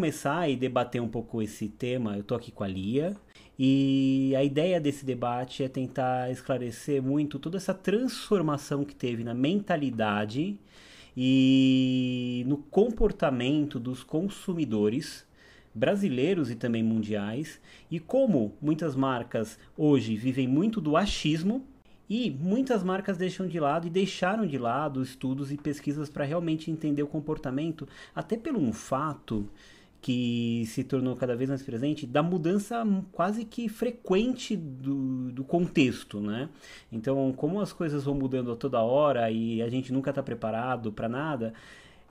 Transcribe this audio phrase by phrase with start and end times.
[0.00, 3.14] começar e debater um pouco esse tema, eu tô aqui com a Lia.
[3.58, 9.34] E a ideia desse debate é tentar esclarecer muito toda essa transformação que teve na
[9.34, 10.58] mentalidade
[11.14, 15.26] e no comportamento dos consumidores
[15.74, 21.62] brasileiros e também mundiais, e como muitas marcas hoje vivem muito do achismo
[22.08, 26.70] e muitas marcas deixam de lado e deixaram de lado estudos e pesquisas para realmente
[26.70, 29.46] entender o comportamento, até pelo um fato
[30.00, 32.82] que se tornou cada vez mais presente da mudança
[33.12, 36.48] quase que frequente do, do contexto, né?
[36.90, 40.90] Então, como as coisas vão mudando a toda hora e a gente nunca está preparado
[40.90, 41.52] para nada,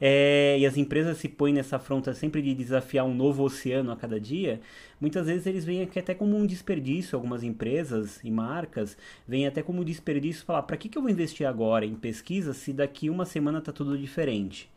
[0.01, 3.97] é, e as empresas se põem nessa afronta sempre de desafiar um novo oceano a
[3.97, 4.61] cada dia,
[4.99, 9.61] muitas vezes eles veem aqui até como um desperdício, algumas empresas e marcas veem até
[9.61, 13.09] como um desperdício falar, para que, que eu vou investir agora em pesquisa se daqui
[13.09, 14.69] uma semana está tudo diferente?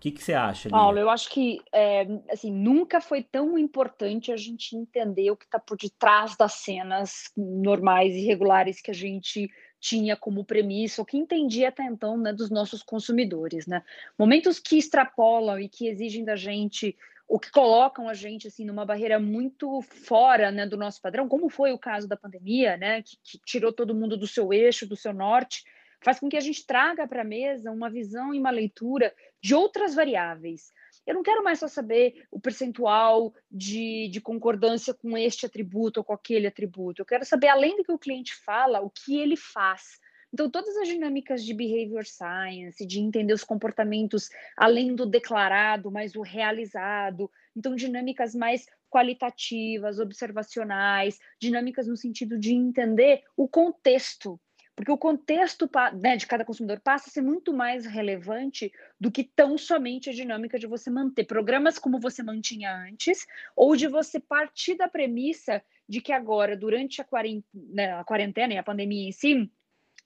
[0.00, 0.78] O que, que você acha, Lívia?
[0.78, 5.44] Paulo, eu acho que é, assim, nunca foi tão importante a gente entender o que
[5.44, 11.04] está por detrás das cenas normais e regulares que a gente tinha como premissa, o
[11.04, 13.66] que entendia até então né, dos nossos consumidores.
[13.66, 13.82] Né?
[14.18, 16.96] Momentos que extrapolam e que exigem da gente,
[17.28, 21.50] o que colocam a gente assim numa barreira muito fora né, do nosso padrão, como
[21.50, 24.96] foi o caso da pandemia, né, que, que tirou todo mundo do seu eixo, do
[24.96, 25.62] seu norte,
[26.02, 29.54] faz com que a gente traga para a mesa uma visão e uma leitura de
[29.54, 30.72] outras variáveis.
[31.06, 36.04] Eu não quero mais só saber o percentual de, de concordância com este atributo ou
[36.04, 37.02] com aquele atributo.
[37.02, 39.98] Eu quero saber, além do que o cliente fala, o que ele faz.
[40.32, 46.14] Então, todas as dinâmicas de behavior science, de entender os comportamentos além do declarado, mas
[46.14, 47.30] o realizado.
[47.56, 54.40] Então, dinâmicas mais qualitativas, observacionais, dinâmicas no sentido de entender o contexto
[54.80, 55.68] porque o contexto
[56.00, 60.12] né, de cada consumidor passa a ser muito mais relevante do que tão somente a
[60.14, 65.62] dinâmica de você manter programas como você mantinha antes, ou de você partir da premissa
[65.86, 69.52] de que agora, durante a quarentena, né, quarentena e a pandemia em si,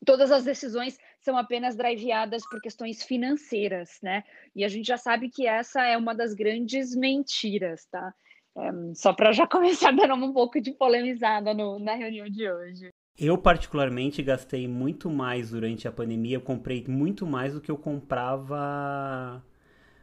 [0.04, 4.24] todas as decisões são apenas driveadas por questões financeiras, né?
[4.56, 8.12] E a gente já sabe que essa é uma das grandes mentiras, tá?
[8.58, 12.93] É, só para já começar dando um pouco de polemizada no, na reunião de hoje.
[13.18, 16.36] Eu, particularmente, gastei muito mais durante a pandemia.
[16.36, 19.42] Eu comprei muito mais do que eu comprava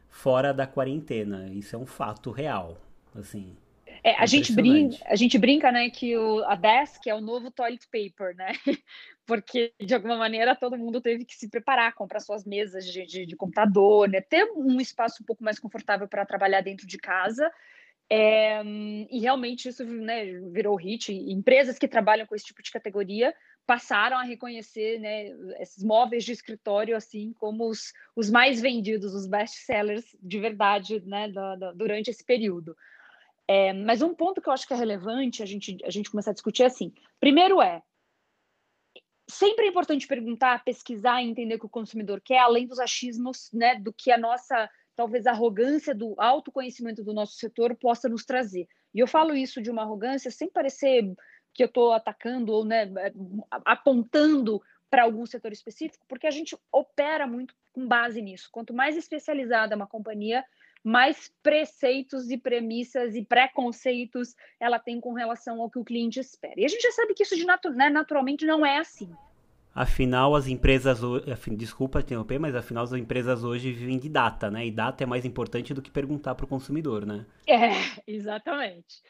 [0.08, 1.48] fora da quarentena.
[1.52, 2.78] Isso é um fato real,
[3.14, 3.54] assim.
[4.02, 7.50] É, a, gente brinca, a gente brinca, né, que o, a Desk é o novo
[7.50, 8.52] toilet paper, né?
[9.26, 13.26] Porque, de alguma maneira, todo mundo teve que se preparar, comprar suas mesas de, de,
[13.26, 14.20] de computador, né?
[14.20, 17.48] Ter um espaço um pouco mais confortável para trabalhar dentro de casa
[18.14, 18.62] é,
[19.10, 21.10] e realmente isso né, virou hit.
[21.10, 23.34] Empresas que trabalham com esse tipo de categoria
[23.66, 25.28] passaram a reconhecer né,
[25.58, 31.00] esses móveis de escritório assim como os, os mais vendidos, os best sellers de verdade
[31.06, 32.76] né, da, da, durante esse período.
[33.48, 36.32] É, mas um ponto que eu acho que é relevante a gente, a gente começar
[36.32, 37.82] a discutir é assim: primeiro é
[39.26, 43.50] sempre é importante perguntar, pesquisar e entender o que o consumidor quer, além dos achismos
[43.54, 48.24] né, do que a nossa talvez a arrogância do autoconhecimento do nosso setor possa nos
[48.24, 48.68] trazer.
[48.94, 51.12] E eu falo isso de uma arrogância sem parecer
[51.54, 52.90] que eu estou atacando ou né,
[53.50, 58.48] apontando para algum setor específico, porque a gente opera muito com base nisso.
[58.52, 60.44] Quanto mais especializada uma companhia,
[60.84, 66.54] mais preceitos e premissas e preconceitos ela tem com relação ao que o cliente espera.
[66.60, 69.10] E a gente já sabe que isso de natu né, naturalmente não é assim.
[69.74, 71.00] Afinal, as empresas.
[71.56, 74.66] Desculpa interromper, mas afinal as empresas hoje vivem de data, né?
[74.66, 77.24] E data é mais importante do que perguntar para o consumidor, né?
[77.46, 77.70] É,
[78.06, 79.02] exatamente.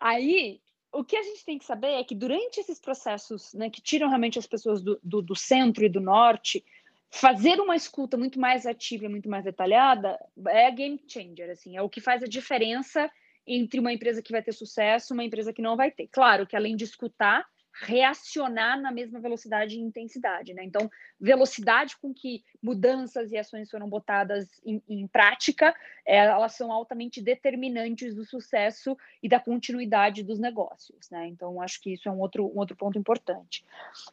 [0.00, 0.60] Aí,
[0.90, 4.08] o que a gente tem que saber é que durante esses processos né, que tiram
[4.08, 6.64] realmente as pessoas do, do, do centro e do norte,
[7.10, 11.82] fazer uma escuta muito mais ativa e muito mais detalhada é game changer, assim, é
[11.82, 13.10] o que faz a diferença
[13.46, 16.08] entre uma empresa que vai ter sucesso e uma empresa que não vai ter.
[16.08, 20.64] Claro que além de escutar, reacionar na mesma velocidade e intensidade, né?
[20.64, 25.74] Então, velocidade com que mudanças e ações foram botadas em, em prática,
[26.06, 31.26] é, elas são altamente determinantes do sucesso e da continuidade dos negócios, né?
[31.26, 33.64] Então, acho que isso é um outro, um outro ponto importante.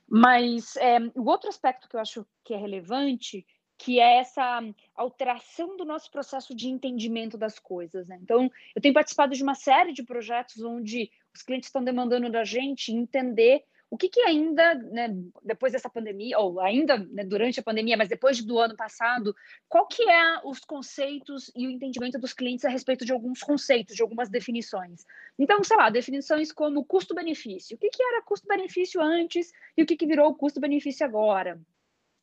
[0.07, 3.45] Mas é, o outro aspecto que eu acho que é relevante
[3.77, 4.62] que é essa
[4.95, 8.07] alteração do nosso processo de entendimento das coisas.
[8.07, 8.18] Né?
[8.21, 12.44] Então, eu tenho participado de uma série de projetos onde os clientes estão demandando da
[12.44, 17.63] gente entender o que, que ainda, né, depois dessa pandemia, ou ainda né, durante a
[17.63, 19.33] pandemia, mas depois do ano passado,
[19.69, 23.95] qual que é os conceitos e o entendimento dos clientes a respeito de alguns conceitos,
[23.95, 25.06] de algumas definições.
[25.39, 27.77] Então, sei lá, definições como custo-benefício.
[27.77, 31.57] O que, que era custo-benefício antes e o que, que virou custo-benefício agora?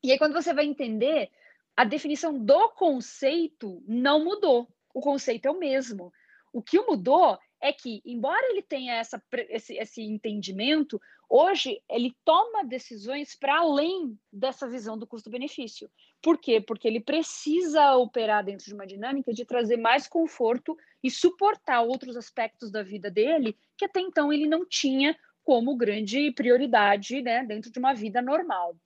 [0.03, 1.31] E aí, quando você vai entender,
[1.77, 4.69] a definição do conceito não mudou.
[4.93, 6.13] o conceito é o mesmo.
[6.53, 12.63] O que mudou é que, embora ele tenha essa, esse, esse entendimento, hoje ele toma
[12.63, 15.91] decisões para além dessa visão do custo-benefício.
[16.23, 16.61] Por quê?
[16.61, 22.17] Porque ele precisa operar dentro de uma dinâmica de trazer mais conforto e suportar outros
[22.17, 27.71] aspectos da vida dele que até então ele não tinha como grande prioridade né, dentro
[27.71, 28.77] de uma vida normal.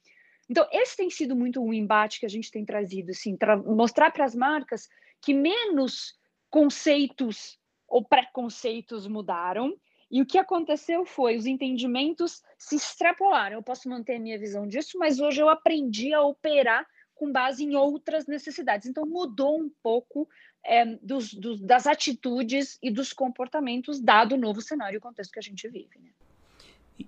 [0.49, 3.37] Então, esse tem sido muito um embate que a gente tem trazido, assim,
[3.67, 4.89] mostrar para as marcas
[5.21, 6.15] que menos
[6.51, 9.77] conceitos ou preconceitos mudaram
[10.11, 13.57] e o que aconteceu foi os entendimentos se extrapolaram.
[13.57, 17.65] Eu posso manter a minha visão disso, mas hoje eu aprendi a operar com base
[17.65, 18.89] em outras necessidades.
[18.89, 20.29] Então mudou um pouco
[20.65, 25.39] é, dos, dos, das atitudes e dos comportamentos dado o novo cenário e contexto que
[25.39, 25.99] a gente vive.
[25.99, 26.11] Né?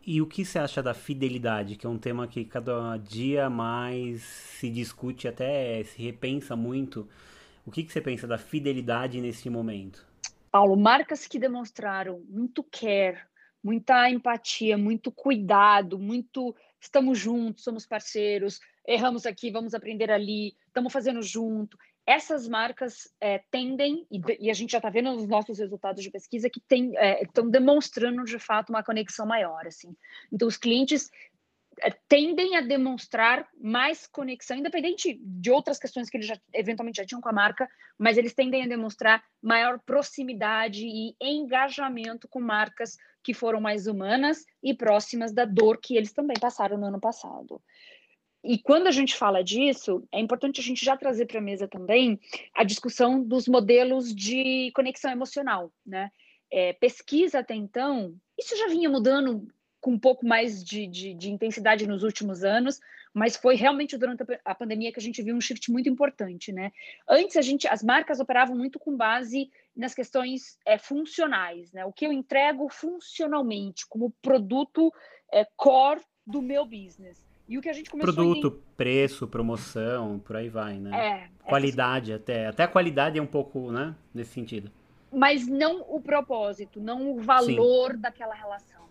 [0.06, 4.22] E, o que você acha da fidelidade, que é um tema que cada dia mais
[4.22, 7.08] se discute, até se repensa muito?
[7.66, 10.06] O que, que você pensa da fidelidade nesse momento?
[10.50, 13.18] Paulo, marcas que demonstraram muito care,
[13.62, 20.92] muita empatia, muito cuidado, muito estamos juntos, somos parceiros, erramos aqui, vamos aprender ali, estamos
[20.92, 21.76] fazendo junto.
[22.10, 26.10] Essas marcas é, tendem, e, e, a gente já está vendo nos nossos resultados de
[26.10, 29.64] pesquisa, que estão é, demonstrando de fato uma conexão maior.
[29.64, 29.94] Assim.
[30.32, 31.08] Então, os clientes
[31.80, 37.06] é, tendem a demonstrar mais conexão, independente de outras questões que eles já, eventualmente já
[37.06, 42.96] tinham com a marca, mas eles tendem a demonstrar maior proximidade e engajamento com marcas
[43.22, 47.62] que foram mais humanas e próximas da dor que eles também passaram no ano passado.
[48.42, 51.68] E quando a gente fala disso, é importante a gente já trazer para a mesa
[51.68, 52.18] também
[52.54, 56.10] a discussão dos modelos de conexão emocional, né?
[56.50, 59.46] É, pesquisa até então, isso já vinha mudando
[59.80, 62.80] com um pouco mais de, de, de, intensidade nos últimos anos,
[63.14, 66.72] mas foi realmente durante a pandemia que a gente viu um shift muito importante, né?
[67.08, 71.84] Antes a gente, as marcas operavam muito com base nas questões é, funcionais, né?
[71.84, 74.92] O que eu entrego funcionalmente como produto
[75.32, 77.29] é, core do meu business.
[77.50, 78.76] E o que a gente começou Produto, a...
[78.76, 80.96] preço, promoção, por aí vai, né?
[80.96, 81.30] É.
[81.42, 82.22] Qualidade essas...
[82.22, 82.46] até.
[82.46, 83.96] Até a qualidade é um pouco, né?
[84.14, 84.70] Nesse sentido.
[85.12, 87.98] Mas não o propósito, não o valor Sim.
[87.98, 88.88] daquela relação.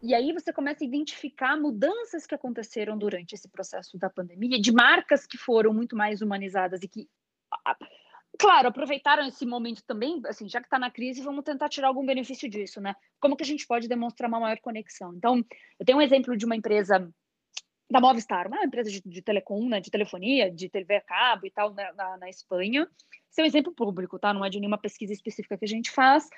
[0.00, 4.70] E aí você começa a identificar mudanças que aconteceram durante esse processo da pandemia, de
[4.70, 7.08] marcas que foram muito mais humanizadas e que,
[8.38, 12.06] claro, aproveitaram esse momento também, assim, já que está na crise, vamos tentar tirar algum
[12.06, 12.94] benefício disso, né?
[13.18, 15.12] Como que a gente pode demonstrar uma maior conexão?
[15.16, 15.44] Então,
[15.80, 17.12] eu tenho um exemplo de uma empresa
[17.90, 21.50] da Movistar, uma empresa de, de telecom, né, de telefonia, de TV a cabo e
[21.50, 22.86] tal, na, na, na Espanha,
[23.30, 24.32] esse é um exemplo público, tá?
[24.32, 26.28] Não é de nenhuma pesquisa específica que a gente faz,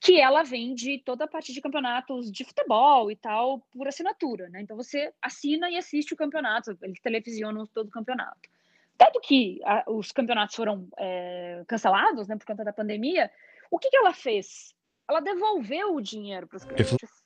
[0.00, 4.60] que ela vende toda a parte de campeonatos de futebol e tal por assinatura, né?
[4.60, 8.48] Então você assina e assiste o campeonato, eles televisionam todo o campeonato.
[8.98, 13.30] Dado que a, os campeonatos foram é, cancelados, né, por conta da pandemia,
[13.70, 14.74] o que, que ela fez?
[15.08, 17.19] Ela devolveu o dinheiro para os clientes.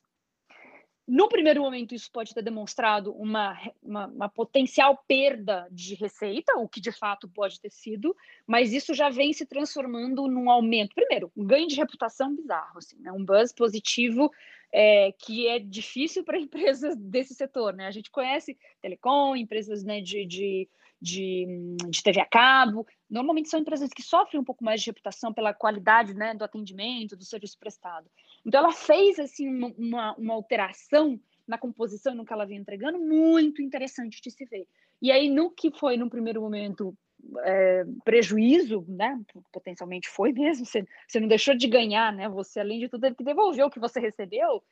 [1.07, 6.67] No primeiro momento, isso pode ter demonstrado uma, uma, uma, potencial perda de receita, o
[6.67, 8.15] que de fato pode ter sido,
[8.47, 10.95] mas isso já vem se transformando num aumento.
[10.95, 13.11] Primeiro, um ganho de reputação bizarro, assim, né?
[13.11, 14.31] um buzz positivo
[14.73, 17.75] é, que é difícil para empresas desse setor.
[17.75, 17.85] Né?
[17.85, 20.67] A gente conhece telecom, empresas né, de, de
[21.01, 21.45] de,
[21.89, 22.87] de TV a cabo.
[23.09, 27.15] Normalmente são empresas que sofrem um pouco mais de reputação pela qualidade né, do atendimento,
[27.15, 28.09] do serviço prestado.
[28.45, 32.59] Então, ela fez assim uma, uma, uma alteração na composição e no que ela vinha
[32.59, 34.67] entregando muito interessante de se ver.
[35.01, 36.95] E aí, no que foi, no primeiro momento,
[37.43, 39.19] é, prejuízo, né?
[39.51, 42.29] Potencialmente foi mesmo, você, você não deixou de ganhar, né?
[42.29, 44.63] Você, além de tudo, teve que devolver o que você recebeu.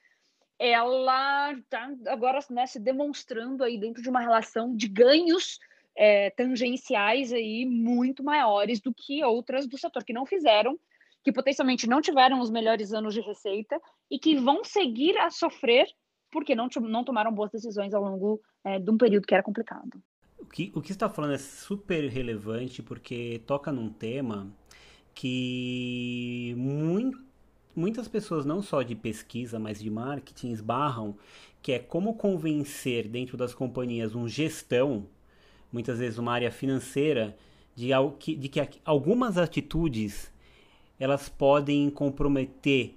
[0.60, 5.60] Ela está agora né, se demonstrando aí dentro de uma relação de ganhos
[5.96, 10.80] é, tangenciais aí muito maiores do que outras do setor que não fizeram,
[11.24, 15.88] que potencialmente não tiveram os melhores anos de receita e que vão seguir a sofrer
[16.32, 20.02] porque não, não tomaram boas decisões ao longo é, de um período que era complicado.
[20.40, 24.52] O que, o que você está falando é super relevante porque toca num tema
[25.14, 27.24] que muito,
[27.76, 31.16] muitas pessoas, não só de pesquisa, mas de marketing, esbarram,
[31.62, 35.08] que é como convencer dentro das companhias um gestão
[35.74, 37.36] muitas vezes uma área financeira,
[37.76, 37.90] de,
[38.38, 40.32] de que algumas atitudes
[41.00, 42.96] elas podem comprometer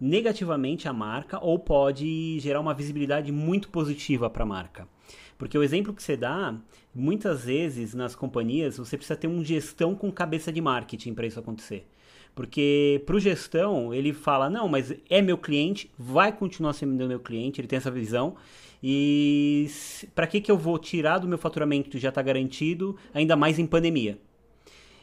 [0.00, 4.88] negativamente a marca ou pode gerar uma visibilidade muito positiva para a marca.
[5.36, 6.54] Porque o exemplo que você dá,
[6.94, 11.38] muitas vezes nas companhias você precisa ter um gestão com cabeça de marketing para isso
[11.38, 11.86] acontecer.
[12.34, 17.20] Porque para o gestão, ele fala: não, mas é meu cliente, vai continuar sendo meu
[17.20, 18.36] cliente, ele tem essa visão.
[18.82, 19.68] E
[20.14, 23.58] para que, que eu vou tirar do meu faturamento que já está garantido, ainda mais
[23.58, 24.20] em pandemia?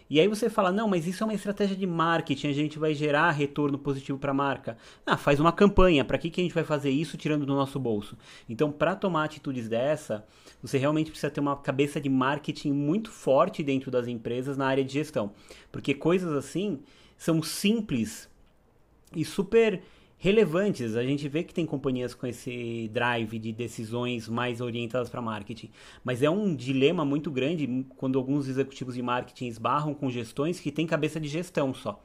[0.08, 2.94] E aí você fala, não, mas isso é uma estratégia de marketing, a gente vai
[2.94, 4.78] gerar retorno positivo para a marca.
[5.06, 7.80] Ah, faz uma campanha, para que, que a gente vai fazer isso tirando do nosso
[7.80, 8.16] bolso?
[8.48, 10.24] Então, para tomar atitudes dessa,
[10.62, 14.86] você realmente precisa ter uma cabeça de marketing muito forte dentro das empresas na área
[14.86, 15.32] de gestão.
[15.72, 16.80] Porque coisas assim
[17.18, 18.30] são simples
[19.16, 19.82] e super
[20.26, 20.96] relevantes.
[20.96, 25.70] A gente vê que tem companhias com esse drive de decisões mais orientadas para marketing,
[26.04, 30.72] mas é um dilema muito grande quando alguns executivos de marketing esbarram com gestões que
[30.72, 32.04] têm cabeça de gestão só.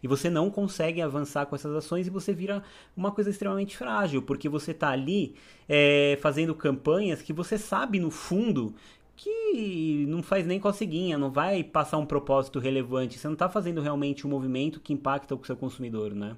[0.00, 2.62] E você não consegue avançar com essas ações e você vira
[2.96, 5.34] uma coisa extremamente frágil, porque você está ali
[5.68, 8.76] é, fazendo campanhas que você sabe no fundo
[9.16, 13.18] que não faz nem coceguinha, não vai passar um propósito relevante.
[13.18, 16.36] Você não está fazendo realmente um movimento que impacta o seu consumidor, né?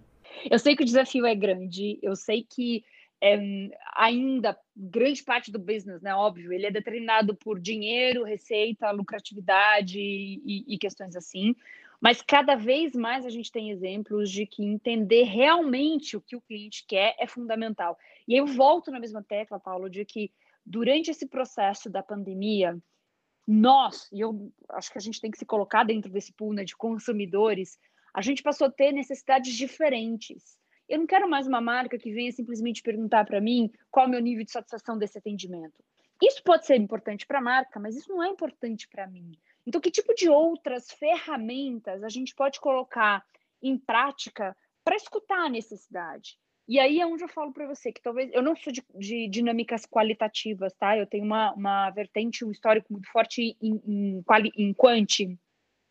[0.51, 2.85] Eu sei que o desafio é grande, eu sei que
[3.21, 6.15] é, ainda grande parte do business, né?
[6.15, 11.55] Óbvio, ele é determinado por dinheiro, receita, lucratividade e, e, questões assim.
[12.01, 16.41] Mas cada vez mais a gente tem exemplos de que entender realmente o que o
[16.41, 17.99] cliente quer é fundamental.
[18.27, 20.31] E eu volto na mesma tecla, Paulo, de que
[20.65, 22.79] durante esse processo da pandemia,
[23.45, 26.63] nós, e eu acho que a gente tem que se colocar dentro desse pool né,
[26.63, 27.79] de consumidores,
[28.15, 30.59] a gente passou a ter necessidades diferentes.
[30.89, 34.11] Eu não quero mais uma marca que venha simplesmente perguntar para mim qual é o
[34.11, 35.85] meu nível de satisfação desse atendimento.
[36.23, 39.33] Isso pode ser importante para a marca, mas isso não é importante para mim.
[39.67, 43.25] Então, que tipo de outras ferramentas a gente pode colocar
[43.63, 46.39] em prática para escutar a necessidade?
[46.67, 49.29] E aí é onde eu falo para você que talvez eu não sou de, de,
[49.29, 50.99] dinâmicas qualitativas, tá?
[50.99, 54.23] Eu tenho uma, uma vertente, um histórico muito forte em, em,
[54.57, 55.39] em quanti,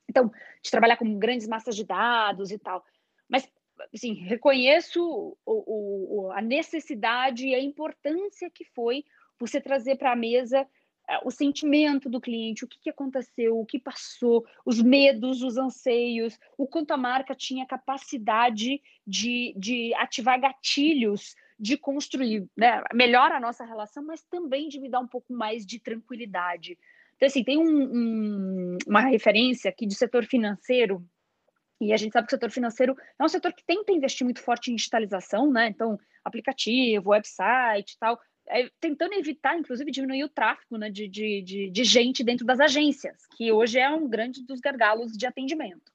[0.10, 2.84] então, de trabalhar com grandes massas de dados e tal.
[3.28, 3.50] Mas,
[3.94, 5.02] assim, reconheço
[5.46, 9.04] o, o, a necessidade e a importância que foi
[9.40, 10.68] você trazer para a mesa
[11.10, 15.58] é, o sentimento do cliente, o que, que aconteceu, o que passou, os medos, os
[15.58, 23.32] anseios, o quanto a marca tinha capacidade de, de ativar gatilhos, de construir né, melhor
[23.32, 26.78] a nossa relação, mas também de me dar um pouco mais de tranquilidade.
[27.18, 31.04] Então, assim, tem um, um, uma referência aqui de setor financeiro,
[31.82, 34.42] e a gente sabe que o setor financeiro é um setor que tenta investir muito
[34.42, 35.68] forte em digitalização, né?
[35.68, 38.20] Então, aplicativo, website e tal,
[38.50, 42.60] é, tentando evitar, inclusive, diminuir o tráfego né, de, de, de, de, gente dentro das
[42.60, 45.92] agências, que hoje é um grande dos gargalos de atendimento.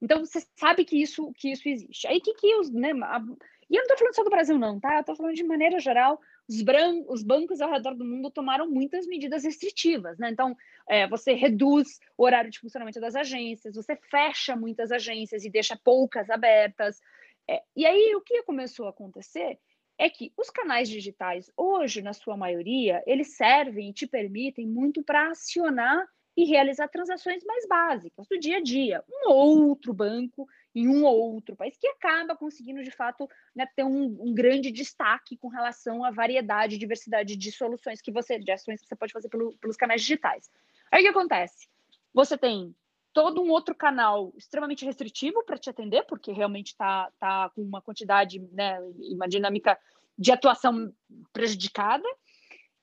[0.00, 2.06] Então, você sabe que isso, que isso existe.
[2.06, 2.70] Aí, que que os...
[2.70, 3.22] Né, a,
[3.68, 4.94] e eu não estou falando só do Brasil, não, tá?
[4.94, 6.64] Eu estou falando de maneira geral os,
[7.08, 10.30] os bancos ao redor do mundo tomaram muitas medidas restritivas, né?
[10.30, 10.56] Então,
[10.88, 15.76] é, você reduz o horário de funcionamento das agências, você fecha muitas agências e deixa
[15.76, 17.00] poucas abertas.
[17.48, 19.58] É, e aí, o que começou a acontecer
[19.98, 25.02] é que os canais digitais, hoje, na sua maioria, eles servem e te permitem muito
[25.02, 26.06] para acionar
[26.36, 29.02] e realizar transações mais básicas do dia a dia.
[29.08, 30.46] Um outro banco
[30.76, 34.70] em um ou outro país, que acaba conseguindo, de fato, né, ter um, um, grande
[34.70, 38.94] destaque com relação à variedade e diversidade de soluções que você, de ações que você
[38.94, 40.50] pode fazer pelo, pelos canais digitais.
[40.92, 41.66] Aí o que acontece?
[42.12, 42.76] Você tem
[43.10, 47.80] todo um outro canal extremamente restritivo para te atender, porque realmente está tá com uma
[47.80, 48.78] quantidade, né,
[49.14, 49.78] uma dinâmica
[50.18, 50.92] de atuação
[51.32, 52.06] prejudicada.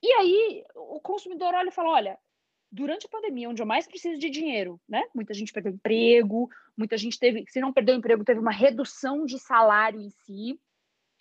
[0.02, 2.18] E aí o consumidor olha e fala: olha,
[2.74, 5.04] durante a pandemia, onde eu mais preciso de dinheiro, né?
[5.14, 9.38] Muita gente perdeu emprego, muita gente teve, se não perdeu emprego, teve uma redução de
[9.38, 10.60] salário em si.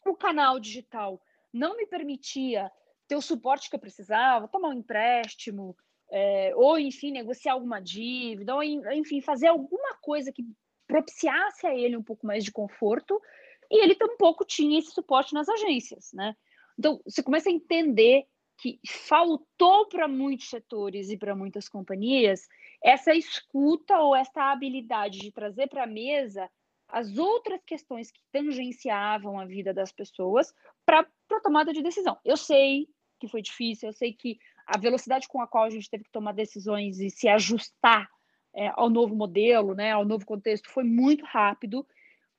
[0.06, 2.73] O canal digital não me permitia
[3.06, 5.76] ter o suporte que eu precisava, tomar um empréstimo,
[6.11, 10.42] é, ou enfim, negociar alguma dívida, ou enfim, fazer alguma coisa que
[10.87, 13.21] propiciasse a ele um pouco mais de conforto,
[13.71, 16.35] e ele tampouco tinha esse suporte nas agências, né?
[16.78, 18.25] Então, você começa a entender
[18.59, 22.47] que faltou para muitos setores e para muitas companhias
[22.82, 26.49] essa escuta ou essa habilidade de trazer para a mesa
[26.88, 30.52] as outras questões que tangenciavam a vida das pessoas
[30.85, 32.18] para a tomada de decisão.
[32.25, 32.87] Eu sei
[33.18, 36.12] que foi difícil, eu sei que a velocidade com a qual a gente teve que
[36.12, 38.09] tomar decisões e se ajustar
[38.54, 41.87] é, ao novo modelo, né, ao novo contexto, foi muito rápido,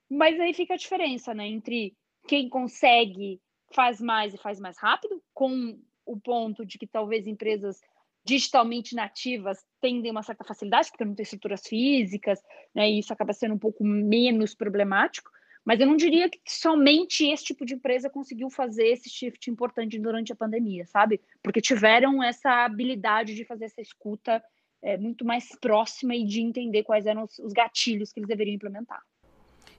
[0.10, 1.96] mas aí fica a diferença né, entre
[2.27, 3.41] quem consegue
[3.74, 7.79] faz mais e faz mais rápido, com o ponto de que talvez empresas
[8.25, 12.39] digitalmente nativas tendem uma certa facilidade, porque não tem estruturas físicas,
[12.74, 15.29] né, e isso acaba sendo um pouco menos problemático,
[15.65, 19.98] mas eu não diria que somente esse tipo de empresa conseguiu fazer esse shift importante
[19.98, 21.22] durante a pandemia, sabe?
[21.41, 24.43] Porque tiveram essa habilidade de fazer essa escuta
[24.81, 28.55] é, muito mais próxima e de entender quais eram os, os gatilhos que eles deveriam
[28.55, 29.01] implementar.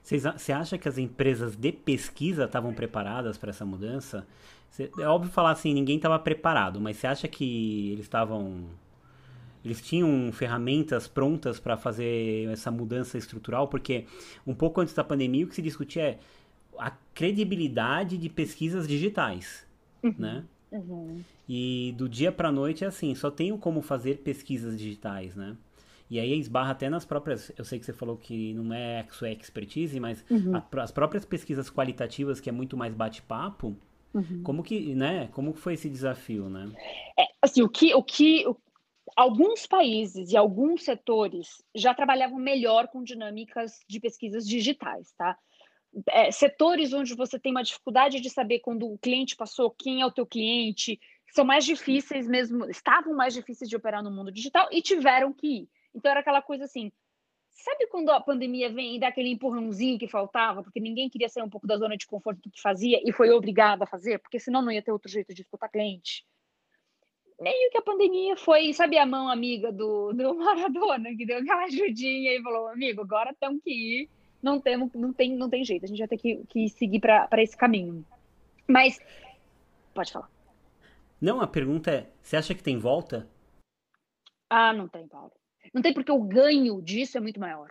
[0.01, 4.27] Você acha que as empresas de pesquisa estavam preparadas para essa mudança?
[4.99, 8.65] É óbvio falar assim, ninguém estava preparado, mas você acha que eles estavam
[9.63, 14.05] eles tinham ferramentas prontas para fazer essa mudança estrutural, porque
[14.45, 16.19] um pouco antes da pandemia o que se discutia é
[16.77, 19.65] a credibilidade de pesquisas digitais,
[20.03, 20.13] uhum.
[20.19, 20.43] né?
[20.71, 21.21] Uhum.
[21.49, 25.55] E do dia para noite é assim, só tenho como fazer pesquisas digitais, né?
[26.09, 27.51] E aí esbarra até nas próprias.
[27.57, 30.55] Eu sei que você falou que não é sua expertise, mas uhum.
[30.55, 33.75] a, as próprias pesquisas qualitativas, que é muito mais bate-papo,
[34.15, 34.41] uhum.
[34.43, 35.27] como que, né?
[35.27, 36.71] Como foi esse desafio, né?
[37.19, 38.57] É, assim, o que, o que o,
[39.15, 45.37] alguns países e alguns setores já trabalhavam melhor com dinâmicas de pesquisas digitais, tá?
[46.09, 50.05] É, setores onde você tem uma dificuldade de saber quando o cliente passou, quem é
[50.05, 50.99] o teu cliente,
[51.33, 55.47] são mais difíceis mesmo, estavam mais difíceis de operar no mundo digital e tiveram que
[55.47, 55.69] ir.
[55.93, 56.91] Então era aquela coisa assim,
[57.55, 61.43] sabe quando a pandemia vem e dá aquele empurrãozinho que faltava, porque ninguém queria sair
[61.43, 64.39] um pouco da zona de conforto do que fazia e foi obrigado a fazer, porque
[64.39, 66.25] senão não ia ter outro jeito de escutar cliente?
[67.39, 71.63] Meio que a pandemia foi, sabe, a mão amiga do, do Maradona, que deu aquela
[71.63, 74.09] ajudinha e falou, amigo, agora temos que ir,
[74.41, 77.41] não, temos, não, tem, não tem jeito, a gente vai ter que, que seguir para
[77.41, 78.05] esse caminho.
[78.67, 78.99] Mas,
[79.93, 80.29] pode falar.
[81.21, 83.27] Não, a pergunta é, você acha que tem volta?
[84.49, 85.31] Ah, não tem, Paulo.
[85.75, 87.69] Não tem porque o ganho disso é muito maior.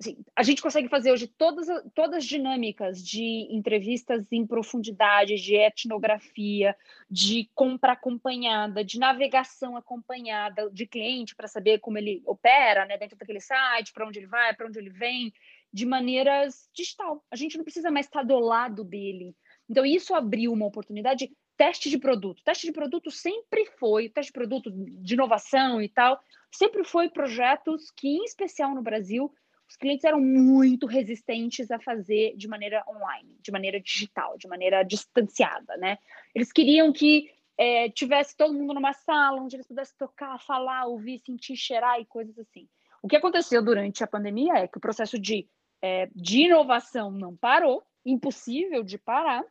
[0.00, 5.56] Assim, a gente consegue fazer hoje todas, todas as dinâmicas de entrevistas em profundidade, de
[5.56, 6.76] etnografia,
[7.10, 13.18] de compra acompanhada, de navegação acompanhada de cliente para saber como ele opera né, dentro
[13.18, 15.32] daquele site, para onde ele vai, para onde ele vem,
[15.72, 17.24] de maneiras digital.
[17.32, 19.34] A gente não precisa mais estar do lado dele.
[19.68, 22.42] Então, isso abriu uma oportunidade teste de produto.
[22.44, 26.20] Teste de produto sempre foi, teste de produto de inovação e tal,
[26.50, 29.32] sempre foi projetos que, em especial no Brasil,
[29.68, 34.82] os clientes eram muito resistentes a fazer de maneira online, de maneira digital, de maneira
[34.82, 35.98] distanciada, né?
[36.34, 41.18] Eles queriam que é, tivesse todo mundo numa sala onde eles pudessem tocar, falar, ouvir,
[41.18, 42.68] sentir, cheirar e coisas assim.
[43.02, 45.48] O que aconteceu durante a pandemia é que o processo de,
[45.80, 49.44] é, de inovação não parou, impossível de parar,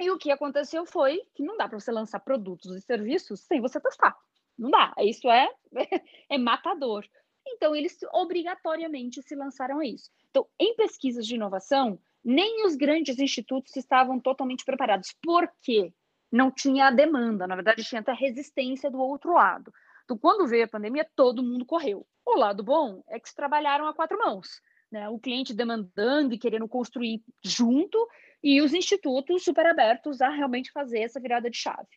[0.00, 3.60] e o que aconteceu foi que não dá para você lançar produtos e serviços sem
[3.60, 4.16] você testar.
[4.58, 4.92] Não dá.
[4.98, 5.48] Isso é,
[6.28, 7.04] é matador.
[7.46, 10.10] Então, eles obrigatoriamente se lançaram a isso.
[10.30, 15.14] Então, em pesquisas de inovação, nem os grandes institutos estavam totalmente preparados.
[15.22, 15.92] Por quê?
[16.32, 19.72] Não tinha a demanda, na verdade, tinha até resistência do outro lado.
[20.04, 22.06] Então, quando veio a pandemia, todo mundo correu.
[22.26, 24.60] O lado bom é que se trabalharam a quatro mãos.
[24.94, 25.08] Né?
[25.08, 27.98] O cliente demandando e querendo construir junto,
[28.40, 31.88] e os institutos super abertos a realmente fazer essa virada de chave.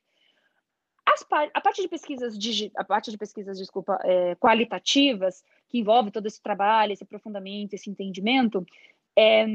[1.05, 2.35] As, a parte de pesquisas,
[2.75, 7.87] a parte de pesquisas, desculpa, é, qualitativas, que envolve todo esse trabalho, esse aprofundamento, esse
[7.87, 8.65] entendimento,
[9.15, 9.45] é,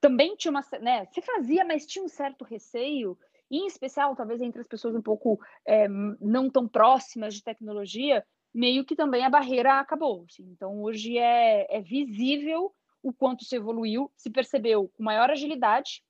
[0.00, 3.18] também tinha uma, né, se fazia, mas tinha um certo receio,
[3.50, 8.84] em especial, talvez entre as pessoas um pouco é, não tão próximas de tecnologia, meio
[8.84, 10.24] que também a barreira acabou.
[10.28, 10.44] Assim.
[10.50, 16.02] Então, hoje é, é visível o quanto se evoluiu, se percebeu com maior agilidade,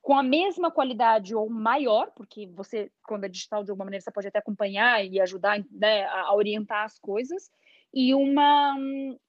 [0.00, 4.10] com a mesma qualidade ou maior, porque você, quando é digital, de alguma maneira, você
[4.10, 7.50] pode até acompanhar e ajudar né, a orientar as coisas,
[7.94, 8.74] e uma,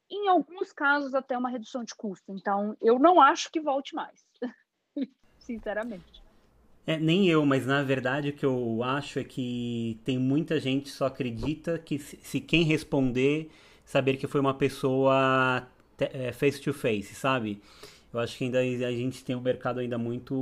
[0.10, 2.34] em alguns casos, até uma redução de custo.
[2.34, 4.26] Então, eu não acho que volte mais,
[5.38, 6.23] sinceramente.
[6.86, 10.90] É, nem eu, mas na verdade o que eu acho é que tem muita gente
[10.90, 13.50] só acredita que se, se quem responder
[13.86, 15.66] saber que foi uma pessoa
[16.00, 17.62] é, face to face, sabe?
[18.14, 20.36] Eu acho que ainda a gente tem um mercado ainda muito.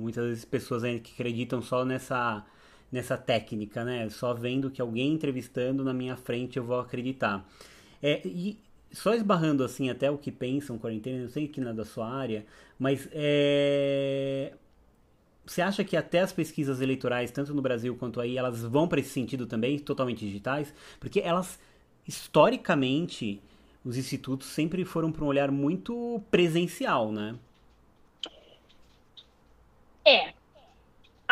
[0.00, 2.44] Muitas vezes pessoas ainda que acreditam só nessa,
[2.90, 4.08] nessa técnica, né?
[4.10, 7.46] Só vendo que alguém entrevistando na minha frente eu vou acreditar.
[8.02, 8.58] É, e
[8.90, 12.08] só esbarrando assim até o que pensam quarentena, eu sei que não é da sua
[12.10, 12.44] área,
[12.78, 14.52] mas é...
[15.52, 19.00] você acha que até as pesquisas eleitorais, tanto no Brasil quanto aí, elas vão para
[19.00, 20.72] esse sentido também, totalmente digitais?
[20.98, 21.60] Porque elas,
[22.08, 23.40] historicamente,
[23.84, 27.34] os institutos sempre foram para um olhar muito presencial, né?
[30.04, 30.32] É.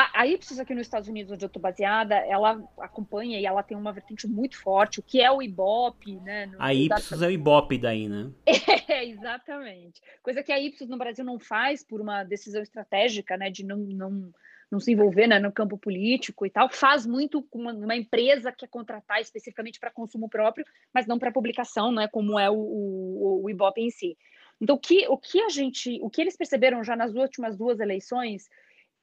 [0.00, 3.62] A, a Ipsos aqui nos Estados Unidos, onde eu estou baseada, ela acompanha e ela
[3.62, 6.46] tem uma vertente muito forte, o que é o Ibope, né?
[6.46, 7.26] No, a Ipsos da...
[7.26, 8.30] é o Ibope daí, né?
[8.88, 10.00] É, exatamente.
[10.22, 13.50] Coisa que a Ipsos no Brasil não faz por uma decisão estratégica, né?
[13.50, 14.32] De não, não
[14.70, 18.52] não se envolver né, no campo político e tal, faz muito com uma, uma empresa
[18.52, 22.54] que quer contratar especificamente para consumo próprio, mas não para publicação, né, como é o,
[22.54, 24.16] o, o Ibope em si.
[24.60, 27.80] Então, o que, o que a gente, o que eles perceberam já nas últimas duas
[27.80, 28.48] eleições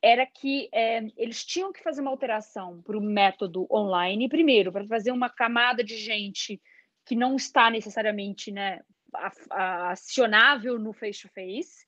[0.01, 4.85] era que é, eles tinham que fazer uma alteração para o método online, primeiro, para
[4.85, 6.61] fazer uma camada de gente
[7.05, 8.81] que não está necessariamente né,
[9.49, 11.87] acionável no face-to-face, -face,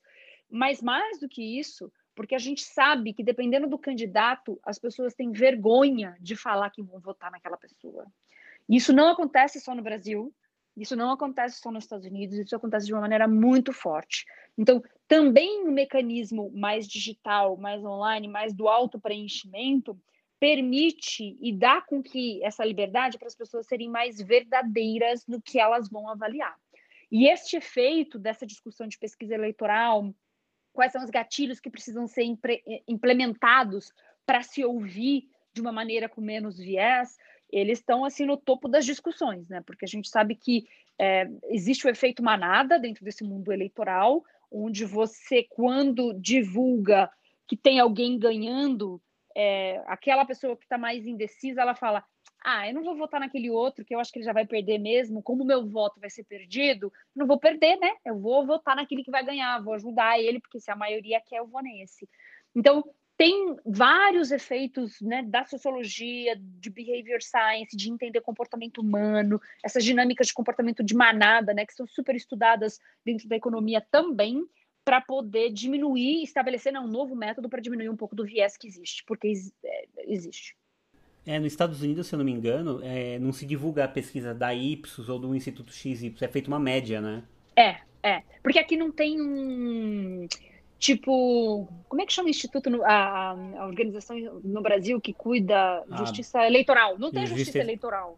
[0.50, 5.14] mas mais do que isso, porque a gente sabe que dependendo do candidato, as pessoas
[5.14, 8.06] têm vergonha de falar que vão votar naquela pessoa.
[8.68, 10.34] Isso não acontece só no Brasil,
[10.80, 14.26] isso não acontece só nos Estados Unidos, isso acontece de uma maneira muito forte.
[14.58, 20.00] Então, também um mecanismo mais digital, mais online, mais do auto-preenchimento,
[20.40, 25.60] permite e dá com que essa liberdade para as pessoas serem mais verdadeiras no que
[25.60, 26.58] elas vão avaliar.
[27.12, 30.14] E este efeito dessa discussão de pesquisa eleitoral,
[30.72, 32.24] quais são os gatilhos que precisam ser
[32.88, 33.92] implementados
[34.26, 37.18] para se ouvir de uma maneira com menos viés,
[37.52, 39.62] eles estão assim no topo das discussões, né?
[39.66, 40.68] Porque a gente sabe que
[41.00, 47.10] é, existe o efeito manada dentro desse mundo eleitoral, onde você, quando divulga
[47.48, 49.02] que tem alguém ganhando,
[49.36, 52.04] é, aquela pessoa que está mais indecisa, ela fala:
[52.44, 54.78] Ah, eu não vou votar naquele outro, que eu acho que ele já vai perder
[54.78, 55.24] mesmo.
[55.24, 57.92] Como o meu voto vai ser perdido, não vou perder, né?
[58.06, 61.38] Eu vou votar naquele que vai ganhar, vou ajudar ele, porque se a maioria quer,
[61.38, 62.08] eu vou nesse.
[62.56, 62.84] Então,
[63.20, 70.28] tem vários efeitos né, da sociologia, de behavior science, de entender comportamento humano, essas dinâmicas
[70.28, 74.48] de comportamento de manada, né, que são super estudadas dentro da economia também,
[74.86, 78.66] para poder diminuir, estabelecer né, um novo método para diminuir um pouco do viés que
[78.66, 79.34] existe, porque
[79.66, 80.56] é, existe.
[81.26, 84.34] É, nos Estados Unidos, se eu não me engano, é, não se divulga a pesquisa
[84.34, 87.24] da Ipsos ou do Instituto XY, é feita uma média, né?
[87.54, 88.24] É, é.
[88.42, 90.26] Porque aqui não tem um
[90.80, 95.98] tipo, como é que chama o instituto, a, a organização no Brasil que cuida ah,
[95.98, 96.98] justiça eleitoral?
[96.98, 98.18] Não tem justiça, justiça eleitoral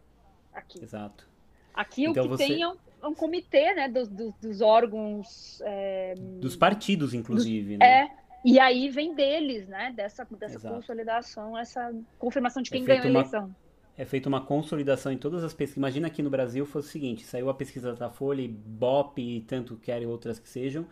[0.54, 0.82] aqui.
[0.82, 1.28] Exato.
[1.74, 2.46] Aqui então o que você...
[2.46, 5.60] tem é um, é um, comitê, né, dos, dos, dos órgãos...
[5.64, 6.14] É...
[6.40, 7.86] Dos partidos, inclusive, dos, né?
[7.86, 8.10] É,
[8.44, 13.04] e aí vem deles, né, dessa, dessa consolidação, essa confirmação de é quem é ganhou
[13.04, 13.44] a eleição.
[13.44, 13.56] Uma,
[13.96, 15.76] é feita uma consolidação em todas as pesquisas.
[15.76, 19.76] Imagina aqui no Brasil fosse o seguinte, saiu a pesquisa da Folha, BOP e tanto
[19.76, 20.86] querem outras que sejam,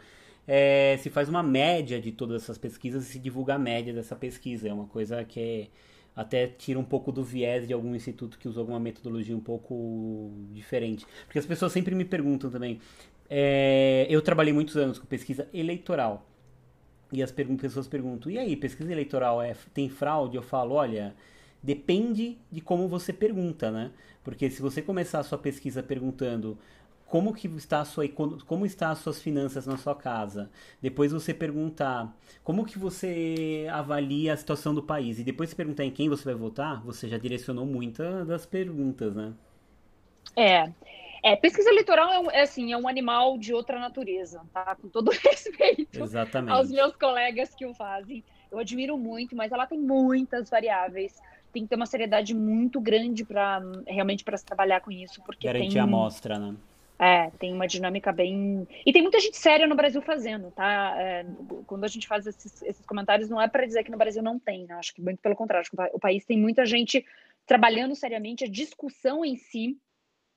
[0.46, 4.16] é, se faz uma média de todas essas pesquisas e se divulga a média dessa
[4.16, 4.68] pesquisa.
[4.68, 5.68] É uma coisa que é,
[6.14, 10.32] até tira um pouco do viés de algum instituto que usou alguma metodologia um pouco
[10.52, 11.06] diferente.
[11.26, 12.80] Porque as pessoas sempre me perguntam também.
[13.28, 16.26] É, eu trabalhei muitos anos com pesquisa eleitoral.
[17.12, 20.36] E as pessoas perguntam: e aí, pesquisa eleitoral é, tem fraude?
[20.36, 21.14] Eu falo: olha,
[21.62, 23.90] depende de como você pergunta, né?
[24.22, 26.58] Porque se você começar a sua pesquisa perguntando
[27.10, 30.48] como que está a sua como está as suas finanças na sua casa.
[30.80, 35.84] Depois você perguntar como que você avalia a situação do país e depois você perguntar
[35.84, 39.32] em quem você vai votar, você já direcionou muitas das perguntas, né?
[40.36, 40.72] É.
[41.22, 44.76] É, pesquisa eleitoral é, um, é, assim, é um animal de outra natureza, tá?
[44.76, 46.54] Com todo respeito Exatamente.
[46.54, 48.22] aos meus colegas que o fazem.
[48.52, 51.20] Eu admiro muito, mas ela tem muitas variáveis.
[51.52, 55.48] Tem que ter uma seriedade muito grande para realmente para se trabalhar com isso, porque
[55.48, 55.80] garantir tem...
[55.80, 56.54] a amostra, né?
[57.02, 58.68] É, tem uma dinâmica bem.
[58.84, 60.94] E tem muita gente séria no Brasil fazendo, tá?
[60.98, 61.24] É,
[61.66, 64.38] quando a gente faz esses, esses comentários, não é para dizer que no Brasil não
[64.38, 64.74] tem, né?
[64.74, 67.02] Acho que muito pelo contrário, acho que o país tem muita gente
[67.46, 68.44] trabalhando seriamente.
[68.44, 69.78] A discussão em si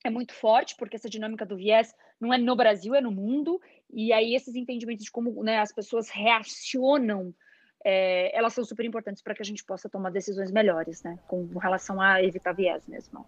[0.05, 3.59] é muito forte, porque essa dinâmica do viés não é no Brasil, é no mundo.
[3.91, 7.35] E aí, esses entendimentos de como né, as pessoas reacionam,
[7.83, 11.19] é, elas são super importantes para que a gente possa tomar decisões melhores, né?
[11.27, 13.25] Com relação a evitar viés mesmo.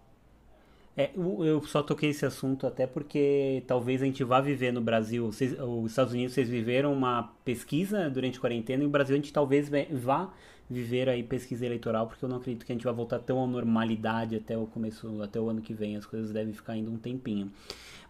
[0.96, 5.30] É, eu só toquei esse assunto até porque talvez a gente vá viver no Brasil.
[5.30, 9.18] Vocês, os Estados Unidos, vocês viveram uma pesquisa durante a quarentena e no Brasil a
[9.18, 10.32] gente talvez vá
[10.68, 13.46] viver aí pesquisa eleitoral, porque eu não acredito que a gente vai voltar tão à
[13.46, 15.96] normalidade até o começo, até o ano que vem.
[15.96, 17.52] As coisas devem ficar ainda um tempinho.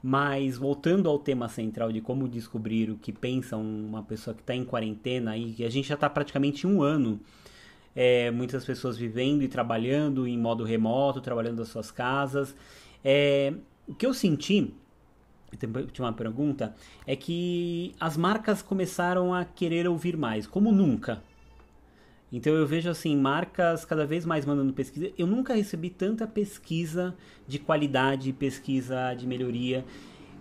[0.01, 4.55] Mas voltando ao tema central de como descobrir o que pensa uma pessoa que está
[4.55, 7.21] em quarentena e a gente já está praticamente um ano
[7.97, 12.55] é, muitas pessoas vivendo e trabalhando em modo remoto, trabalhando das suas casas.
[13.03, 13.55] É,
[13.89, 14.75] o que eu senti,
[15.99, 16.75] uma pergunta,
[17.07, 21.23] é que as marcas começaram a querer ouvir mais, como nunca.
[22.31, 25.11] Então eu vejo assim, marcas cada vez mais mandando pesquisa.
[25.17, 27.15] Eu nunca recebi tanta pesquisa
[27.49, 29.85] de qualidade, pesquisa de melhoria.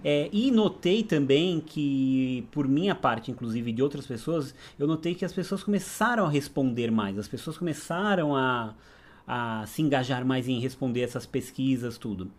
[0.07, 5.25] É, e notei também que, por minha parte, inclusive de outras pessoas, eu notei que
[5.25, 8.75] as pessoas começaram a responder mais, as pessoas começaram a,
[9.25, 12.29] a se engajar mais em responder essas pesquisas, tudo.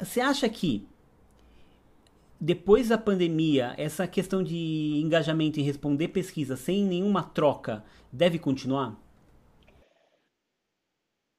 [0.00, 0.88] Você acha que
[2.40, 8.96] depois da pandemia, essa questão de engajamento em responder pesquisa sem nenhuma troca deve continuar?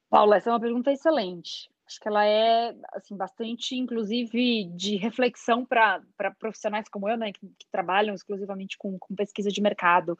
[0.08, 1.68] Paula, essa é uma pergunta excelente.
[1.90, 6.00] Acho que ela é assim bastante, inclusive, de reflexão para
[6.38, 10.16] profissionais como eu, né, que, que trabalham exclusivamente com, com, pesquisa de mercado.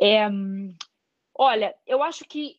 [0.00, 0.26] É,
[1.32, 2.58] olha, eu acho que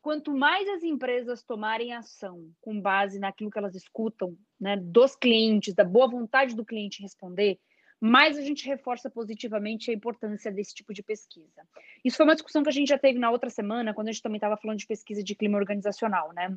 [0.00, 5.74] quanto mais as empresas tomarem ação com base naquilo que elas escutam, né, dos clientes,
[5.74, 7.60] da boa vontade do cliente responder,
[8.00, 11.62] mais a gente reforça positivamente a importância desse tipo de pesquisa.
[12.02, 14.22] Isso foi uma discussão que a gente já teve na outra semana, quando a gente
[14.22, 16.56] também estava falando de pesquisa de clima organizacional, né?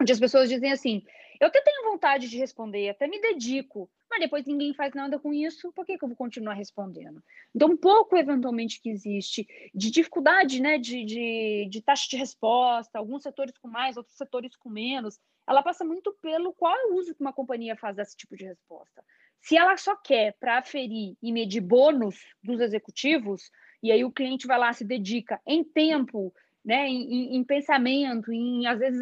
[0.00, 1.02] Onde as pessoas dizem assim:
[1.40, 5.32] eu até tenho vontade de responder, até me dedico, mas depois ninguém faz nada com
[5.32, 7.22] isso, por que, que eu vou continuar respondendo?
[7.54, 12.98] Então, um pouco, eventualmente, que existe de dificuldade né, de, de, de taxa de resposta,
[12.98, 16.94] alguns setores com mais, outros setores com menos, ela passa muito pelo qual é o
[16.94, 19.04] uso que uma companhia faz desse tipo de resposta.
[19.40, 23.50] Se ela só quer para aferir e medir bônus dos executivos,
[23.82, 26.34] e aí o cliente vai lá, se dedica em tempo,
[26.66, 29.00] né, em, em, pensamento, em às vezes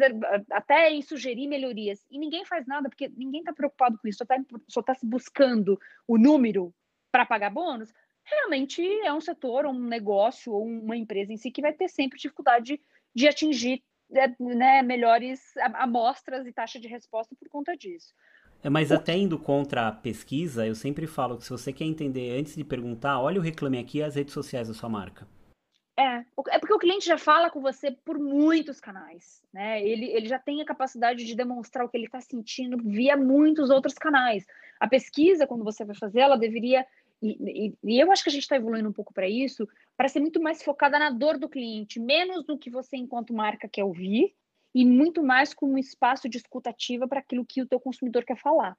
[0.51, 2.05] até em sugerir melhorias.
[2.11, 5.79] E ninguém faz nada porque ninguém está preocupado com isso, só está tá se buscando
[6.07, 6.71] o número
[7.11, 7.91] para pagar bônus.
[8.23, 12.19] Realmente é um setor, um negócio ou uma empresa em si que vai ter sempre
[12.19, 12.79] dificuldade
[13.15, 15.41] de atingir é, né, melhores
[15.73, 18.13] amostras e taxa de resposta por conta disso.
[18.61, 22.39] É, mas até indo contra a pesquisa, eu sempre falo que se você quer entender
[22.39, 25.27] antes de perguntar, olha o Reclame Aqui as redes sociais da sua marca.
[25.97, 29.81] É, é porque o cliente já fala com você por muitos canais, né?
[29.81, 33.69] Ele, ele já tem a capacidade de demonstrar o que ele está sentindo via muitos
[33.69, 34.45] outros canais.
[34.77, 36.85] A pesquisa, quando você vai fazer, ela deveria
[37.21, 37.37] e,
[37.85, 40.19] e, e, eu acho que a gente está evoluindo um pouco para isso, para ser
[40.19, 44.35] muito mais focada na dor do cliente, menos no que você, enquanto marca, quer ouvir,
[44.73, 48.37] e muito mais como um espaço de escutativa para aquilo que o teu consumidor quer
[48.37, 48.77] falar.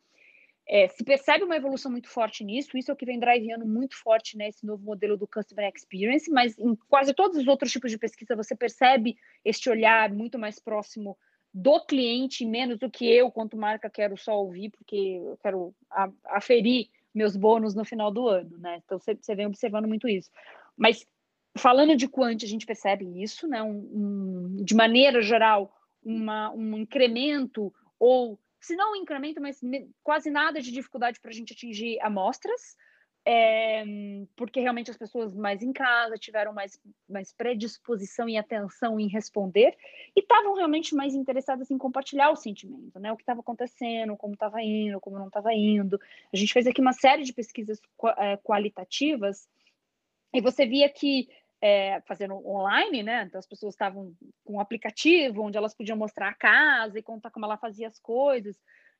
[0.68, 3.94] É, se percebe uma evolução muito forte nisso, isso é o que vem driveando muito
[3.96, 7.98] forte né, novo modelo do Customer Experience, mas em quase todos os outros tipos de
[7.98, 11.16] pesquisa você percebe este olhar muito mais próximo
[11.54, 15.74] do cliente, menos do que eu, quanto marca, quero só ouvir, porque eu quero
[16.24, 18.82] aferir meus bônus no final do ano, né?
[18.84, 20.30] Então você, você vem observando muito isso.
[20.76, 21.06] Mas
[21.56, 23.62] falando de quant, a gente percebe isso, né?
[23.62, 23.70] Um,
[24.58, 25.74] um, de maneira geral,
[26.04, 29.60] uma, um incremento ou se não um incremento, mas
[30.02, 32.76] quase nada de dificuldade para a gente atingir amostras,
[33.24, 33.84] é,
[34.36, 39.76] porque realmente as pessoas mais em casa tiveram mais, mais predisposição e atenção em responder
[40.16, 43.12] e estavam realmente mais interessadas em compartilhar o sentimento, né?
[43.12, 46.00] O que estava acontecendo, como estava indo, como não estava indo.
[46.32, 47.80] A gente fez aqui uma série de pesquisas
[48.44, 49.48] qualitativas
[50.32, 51.28] e você via que
[51.60, 53.24] é, fazendo online, né?
[53.26, 54.12] Então as pessoas estavam
[54.44, 57.98] com um aplicativo onde elas podiam mostrar a casa e contar como ela fazia as
[57.98, 58.56] coisas.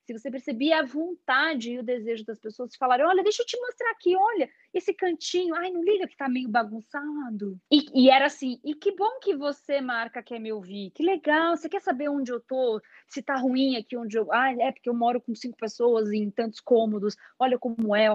[0.07, 3.47] Se você percebia a vontade e o desejo das pessoas de falarem, olha, deixa eu
[3.47, 7.59] te mostrar aqui, olha, esse cantinho, ai, não liga que tá meio bagunçado.
[7.73, 11.57] E, e era assim, e que bom que você, marca, quer me ouvir, que legal,
[11.57, 14.33] você quer saber onde eu tô, se tá ruim aqui onde eu...
[14.33, 18.07] Ah, é porque eu moro com cinco pessoas em tantos cômodos, olha como é.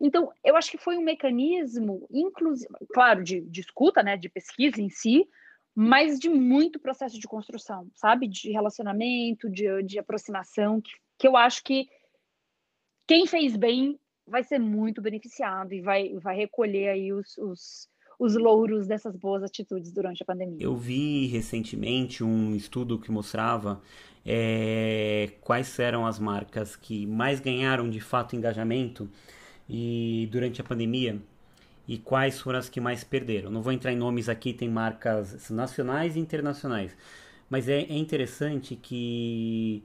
[0.00, 4.80] Então, eu acho que foi um mecanismo, inclusive, claro, de, de escuta, né, de pesquisa
[4.80, 5.28] em si,
[5.74, 8.26] mas de muito processo de construção, sabe?
[8.28, 11.88] De relacionamento, de, de aproximação, que, que eu acho que
[13.06, 18.36] quem fez bem vai ser muito beneficiado e vai, vai recolher aí os, os, os
[18.36, 20.58] louros dessas boas atitudes durante a pandemia.
[20.60, 23.80] Eu vi recentemente um estudo que mostrava
[24.26, 29.08] é, quais eram as marcas que mais ganharam de fato engajamento
[29.68, 31.20] e durante a pandemia
[31.86, 33.50] e quais foram as que mais perderam.
[33.50, 36.96] Não vou entrar em nomes aqui, tem marcas nacionais e internacionais,
[37.48, 39.82] mas é, é interessante que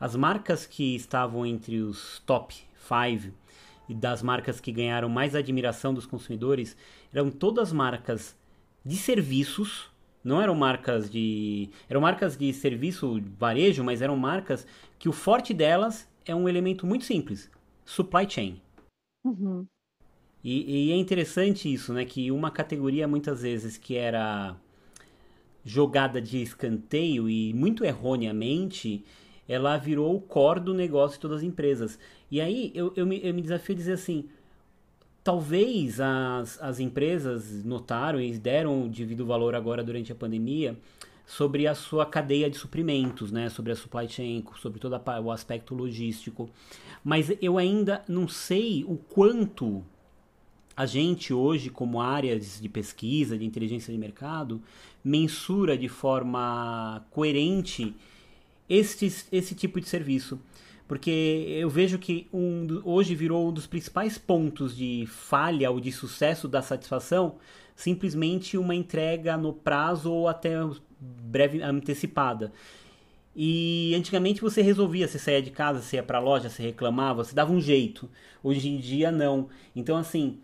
[0.00, 3.32] as marcas que estavam entre os top 5
[3.88, 6.76] e das marcas que ganharam mais admiração dos consumidores
[7.12, 8.36] eram todas marcas
[8.84, 9.90] de serviços,
[10.22, 11.70] não eram marcas de.
[11.88, 14.66] eram marcas de serviço varejo, mas eram marcas
[14.98, 17.50] que o forte delas é um elemento muito simples:
[17.84, 18.60] supply chain.
[19.24, 19.66] Uhum.
[20.42, 22.04] E, e, é interessante isso, né?
[22.04, 24.54] Que uma categoria muitas vezes que era
[25.64, 29.02] jogada de escanteio e muito erroneamente,
[29.48, 31.98] ela virou o core do negócio de todas as empresas.
[32.30, 34.28] E aí eu, eu, me, eu me desafio a dizer assim:
[35.22, 40.76] talvez as, as empresas notaram e deram o devido valor agora durante a pandemia
[41.26, 43.48] sobre a sua cadeia de suprimentos, né?
[43.48, 46.50] sobre a supply chain, sobre todo o aspecto logístico.
[47.02, 49.82] Mas eu ainda não sei o quanto
[50.76, 54.60] a gente hoje, como áreas de pesquisa, de inteligência de mercado,
[55.04, 57.94] mensura de forma coerente
[58.68, 60.40] este, esse tipo de serviço.
[60.86, 65.90] Porque eu vejo que um, hoje virou um dos principais pontos de falha ou de
[65.90, 67.36] sucesso da satisfação
[67.74, 70.54] simplesmente uma entrega no prazo ou até
[71.04, 72.52] breve antecipada.
[73.36, 77.24] E antigamente você resolvia, você saía de casa, você ia para a loja, você reclamava,
[77.24, 78.08] você dava um jeito.
[78.42, 79.48] Hoje em dia não.
[79.74, 80.38] Então assim,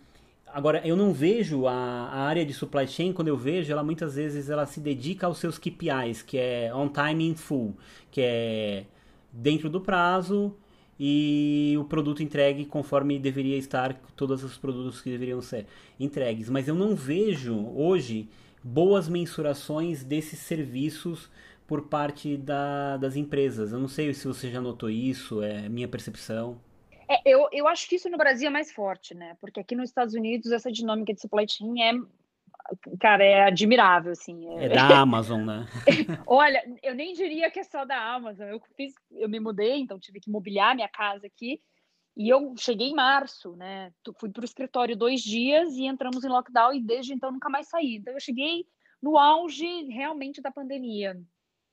[0.47, 4.17] agora eu não vejo a, a, área de supply chain, quando eu vejo, ela muitas
[4.17, 7.77] vezes ela se dedica aos seus KPIs, que é on time in full,
[8.11, 8.85] que é
[9.33, 10.57] dentro do prazo
[10.99, 15.67] e o produto entregue conforme deveria estar, todos os produtos que deveriam ser
[15.99, 16.51] entregues.
[16.51, 18.29] Mas eu não vejo hoje
[18.63, 21.31] boas mensurações desses serviços
[21.67, 23.73] por parte da, das empresas.
[23.73, 26.61] Eu não sei se você já notou isso, é minha percepção.
[27.09, 29.37] É, eu, eu acho que isso no Brasil é mais forte, né?
[29.41, 31.93] Porque aqui nos Estados Unidos essa dinâmica de supply chain é,
[32.99, 34.49] cara, é admirável, assim.
[34.59, 35.67] É, é da Amazon, né?
[36.27, 38.49] Olha, eu nem diria que é só da Amazon.
[38.49, 41.61] Eu fiz, eu me mudei, então tive que mobiliar minha casa aqui.
[42.17, 43.93] E eu cheguei em março, né?
[44.19, 47.69] Fui para o escritório dois dias e entramos em lockdown e desde então nunca mais
[47.69, 47.97] saí.
[47.97, 48.67] Então eu cheguei
[49.01, 51.19] no auge realmente da pandemia.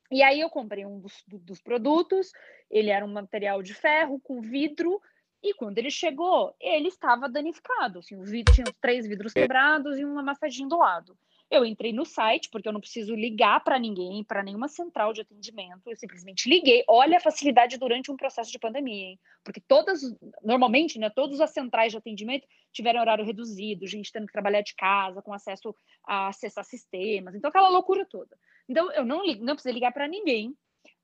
[0.10, 2.32] E aí eu comprei um dos, dos produtos,
[2.72, 5.02] ele era um material de ferro com vidro,
[5.44, 8.00] e quando ele chegou, ele estava danificado.
[8.00, 11.18] Assim, o vidro tinha três vidros quebrados e uma massaginha do lado.
[11.50, 15.22] Eu entrei no site, porque eu não preciso ligar para ninguém, para nenhuma central de
[15.22, 15.90] atendimento.
[15.90, 16.84] Eu simplesmente liguei.
[16.88, 19.20] Olha a facilidade durante um processo de pandemia, hein?
[19.46, 20.02] Porque todas,
[20.44, 24.76] normalmente, né, todas as centrais de atendimento tiveram horário reduzido, gente tendo que trabalhar de
[24.76, 25.74] casa, com acesso
[26.06, 27.34] a acessar sistemas.
[27.34, 28.38] Então, aquela loucura toda.
[28.68, 30.54] Então, eu não, não precisei ligar para ninguém.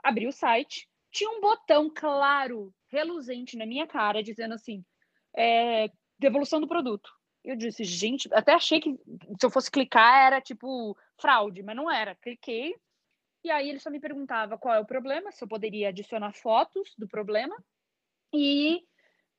[0.04, 4.84] Abri o site, tinha um botão claro, reluzente na minha cara, dizendo assim:
[5.38, 7.10] é, devolução do produto.
[7.44, 8.98] Eu disse, gente, até achei que
[9.40, 12.16] se eu fosse clicar era tipo fraude, mas não era.
[12.16, 12.74] Cliquei
[13.44, 16.94] e aí ele só me perguntava qual é o problema, se eu poderia adicionar fotos
[16.98, 17.56] do problema
[18.34, 18.82] e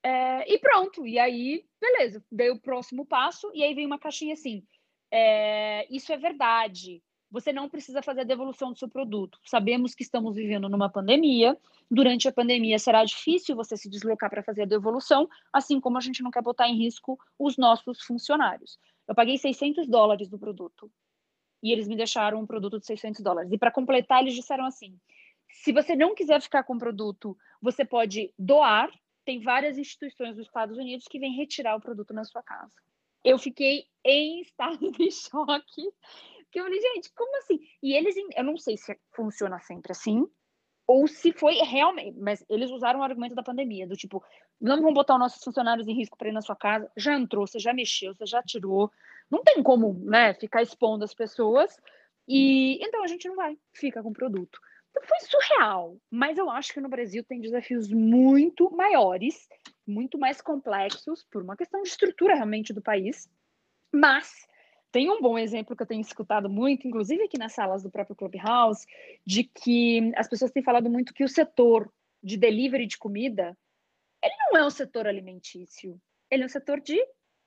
[0.02, 1.06] é, e pronto.
[1.06, 4.62] E aí, beleza, dei o próximo passo e aí vem uma caixinha assim:
[5.10, 7.02] é, isso é verdade
[7.34, 9.40] você não precisa fazer a devolução do seu produto.
[9.44, 11.58] Sabemos que estamos vivendo numa pandemia.
[11.90, 16.00] Durante a pandemia será difícil você se deslocar para fazer a devolução, assim como a
[16.00, 18.78] gente não quer botar em risco os nossos funcionários.
[19.08, 20.88] Eu paguei 600 dólares do produto
[21.60, 23.50] e eles me deixaram um produto de 600 dólares.
[23.50, 24.96] E para completar, eles disseram assim:
[25.48, 28.88] se você não quiser ficar com o produto, você pode doar.
[29.24, 32.76] Tem várias instituições dos Estados Unidos que vêm retirar o produto na sua casa.
[33.24, 35.82] Eu fiquei em estado de choque
[36.54, 37.58] que eu falei, gente, como assim?
[37.82, 40.24] E eles, eu não sei se funciona sempre assim,
[40.86, 44.22] ou se foi realmente, mas eles usaram o argumento da pandemia, do tipo,
[44.60, 47.44] não vamos botar os nossos funcionários em risco para ir na sua casa, já entrou,
[47.44, 48.88] você já mexeu, você já tirou,
[49.28, 51.76] não tem como, né, ficar expondo as pessoas,
[52.28, 54.60] e então a gente não vai, fica com o produto.
[54.90, 59.48] Então foi surreal, mas eu acho que no Brasil tem desafios muito maiores,
[59.84, 63.28] muito mais complexos, por uma questão de estrutura realmente do país,
[63.92, 64.46] mas
[64.94, 68.14] tem um bom exemplo que eu tenho escutado muito, inclusive aqui nas salas do próprio
[68.14, 68.86] Clubhouse,
[69.26, 73.58] de que as pessoas têm falado muito que o setor de delivery de comida,
[74.22, 76.96] ele não é um setor alimentício, ele é um setor de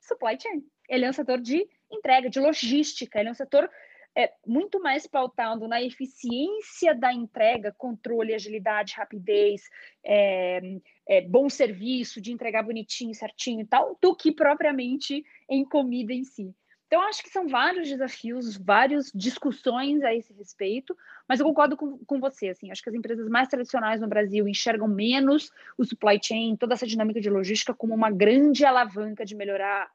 [0.02, 3.72] supply chain, ele é um setor de entrega, de logística, ele é um setor
[4.14, 9.62] é, muito mais pautado na eficiência da entrega, controle, agilidade, rapidez,
[10.06, 10.60] é,
[11.08, 16.26] é, bom serviço, de entregar bonitinho, certinho e tal, do que propriamente em comida em
[16.26, 16.54] si.
[16.88, 20.98] Então, acho que são vários desafios, várias discussões a esse respeito,
[21.28, 24.48] mas eu concordo com, com você, assim, acho que as empresas mais tradicionais no Brasil
[24.48, 29.36] enxergam menos o supply chain, toda essa dinâmica de logística como uma grande alavanca de
[29.36, 29.92] melhorar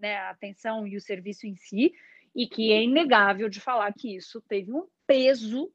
[0.00, 1.92] né, a atenção e o serviço em si,
[2.32, 5.68] e que é inegável de falar que isso teve um peso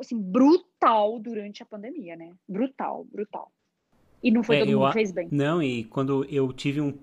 [0.00, 2.32] assim, brutal durante a pandemia, né?
[2.48, 3.52] Brutal, brutal.
[4.22, 5.28] E não foi é, todo mundo que fez bem.
[5.30, 6.98] Não, e quando eu tive um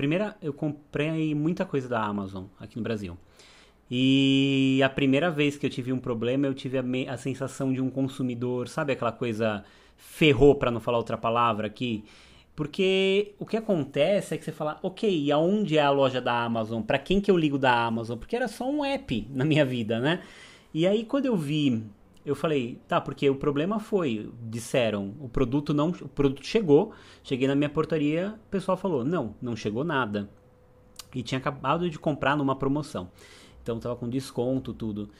[0.00, 3.18] Primeira, eu comprei muita coisa da Amazon aqui no Brasil.
[3.90, 7.70] E a primeira vez que eu tive um problema, eu tive a, me, a sensação
[7.70, 9.62] de um consumidor, sabe aquela coisa
[9.98, 12.02] ferrou, para não falar outra palavra aqui?
[12.56, 16.44] Porque o que acontece é que você fala, ok, e aonde é a loja da
[16.44, 16.80] Amazon?
[16.80, 18.16] Para quem que eu ligo da Amazon?
[18.16, 20.22] Porque era só um app na minha vida, né?
[20.72, 21.84] E aí quando eu vi
[22.30, 26.92] eu falei, tá, porque o problema foi, disseram, o produto não, o produto chegou,
[27.24, 30.30] cheguei na minha portaria, o pessoal falou, não, não chegou nada.
[31.12, 33.10] E tinha acabado de comprar numa promoção.
[33.60, 35.10] Então tava com desconto, tudo.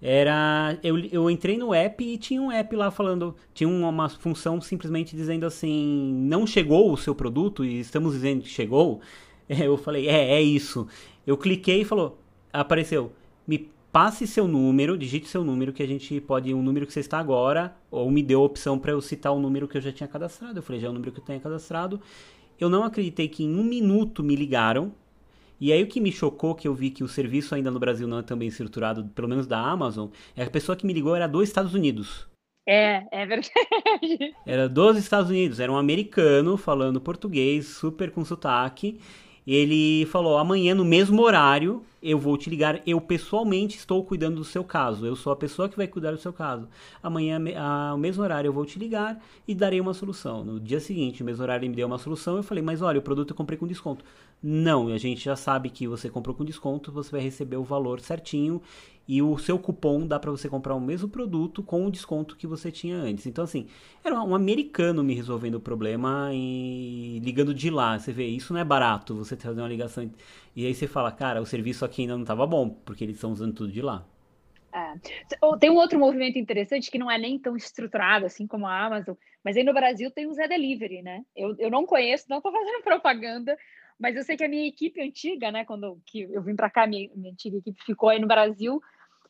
[0.00, 4.58] Era, eu, eu entrei no app e tinha um app lá falando, tinha uma função
[4.58, 9.02] simplesmente dizendo assim, não chegou o seu produto e estamos dizendo que chegou.
[9.46, 10.88] Eu falei, é, é isso.
[11.26, 12.18] Eu cliquei e falou,
[12.50, 13.12] apareceu,
[13.46, 16.98] me passe seu número, digite seu número, que a gente pode, um número que você
[16.98, 19.92] está agora, ou me deu a opção para eu citar o número que eu já
[19.92, 20.58] tinha cadastrado.
[20.58, 22.00] Eu falei, já é o número que eu tenho cadastrado.
[22.58, 24.92] Eu não acreditei que em um minuto me ligaram.
[25.60, 28.08] E aí o que me chocou, que eu vi que o serviço ainda no Brasil
[28.08, 31.14] não é tão bem estruturado, pelo menos da Amazon, é a pessoa que me ligou
[31.14, 32.26] era dos Estados Unidos.
[32.66, 34.34] É, é verdade.
[34.44, 38.98] Era dos Estados Unidos, era um americano falando português, super com sotaque.
[39.46, 42.80] Ele falou: amanhã, no mesmo horário, eu vou te ligar.
[42.86, 45.06] Eu pessoalmente estou cuidando do seu caso.
[45.06, 46.68] Eu sou a pessoa que vai cuidar do seu caso.
[47.02, 47.38] Amanhã,
[47.90, 50.44] ao mesmo horário, eu vou te ligar e darei uma solução.
[50.44, 52.36] No dia seguinte, no mesmo horário, ele me deu uma solução.
[52.36, 54.04] Eu falei: Mas olha, o produto eu comprei com desconto.
[54.42, 58.00] Não, a gente já sabe que você comprou com desconto, você vai receber o valor
[58.00, 58.60] certinho.
[59.06, 62.46] E o seu cupom dá para você comprar o mesmo produto com o desconto que
[62.46, 63.26] você tinha antes.
[63.26, 63.66] Então, assim,
[64.02, 67.98] era um americano me resolvendo o problema e ligando de lá.
[67.98, 70.10] Você vê, isso não é barato, você fazer uma ligação.
[70.56, 73.32] E aí você fala, cara, o serviço aqui ainda não estava bom, porque eles estão
[73.32, 74.06] usando tudo de lá.
[74.72, 74.94] É.
[75.60, 79.14] Tem um outro movimento interessante que não é nem tão estruturado assim como a Amazon,
[79.44, 81.22] mas aí no Brasil tem o Zé Delivery, né?
[81.36, 83.56] Eu, eu não conheço, não estou fazendo propaganda,
[83.98, 86.86] mas eu sei que a minha equipe antiga, né, quando que eu vim para cá,
[86.86, 88.82] minha, minha antiga equipe ficou aí no Brasil,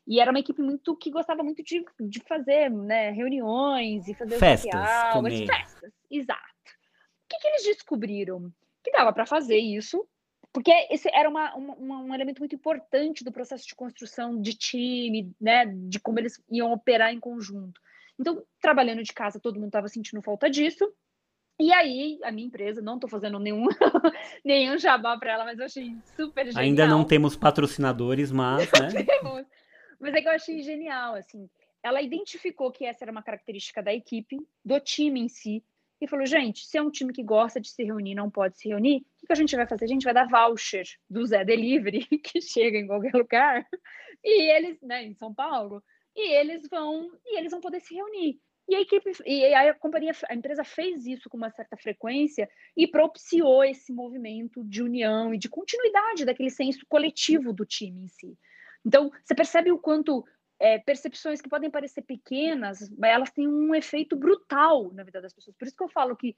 [0.07, 4.39] e era uma equipe muito que gostava muito de, de fazer né, reuniões e fazer
[4.39, 5.93] festas, social, festas.
[6.11, 6.41] Exato.
[6.41, 8.53] O que, que eles descobriram?
[8.83, 10.07] Que dava para fazer isso,
[10.53, 15.33] porque esse era uma, uma, um elemento muito importante do processo de construção de time,
[15.41, 17.81] né, de como eles iam operar em conjunto.
[18.19, 20.89] Então, trabalhando de casa, todo mundo estava sentindo falta disso.
[21.59, 23.67] E aí, a minha empresa, não estou fazendo nenhum,
[24.45, 26.63] nenhum jabá para ela, mas eu achei super genial.
[26.63, 29.03] Ainda não temos patrocinadores, mas, né?
[29.03, 29.47] temos.
[30.05, 31.49] Mas é que eu achei genial, assim.
[31.83, 35.65] Ela identificou que essa era uma característica da equipe, do time em si,
[35.99, 38.69] e falou: gente, se é um time que gosta de se reunir, não pode se
[38.69, 39.87] reunir, o que a gente vai fazer?
[39.87, 43.67] A gente vai dar voucher do Zé Delivery, que chega em qualquer lugar,
[44.23, 45.83] e eles, né, em São Paulo,
[46.15, 48.39] e eles vão e eles vão poder se reunir.
[48.69, 52.47] E a equipe e a companhia, a empresa fez isso com uma certa frequência
[52.77, 58.09] e propiciou esse movimento de união e de continuidade daquele senso coletivo do time em
[58.09, 58.39] si.
[58.85, 60.25] Então, você percebe o quanto
[60.59, 65.57] é, percepções que podem parecer pequenas, elas têm um efeito brutal na vida das pessoas.
[65.57, 66.37] Por isso que eu falo que